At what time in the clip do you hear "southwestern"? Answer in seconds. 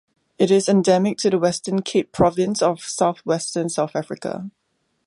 2.81-3.69